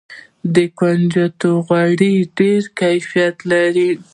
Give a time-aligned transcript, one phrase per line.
[0.55, 3.91] د کنجدو غوړي ډیر کیفیت لري.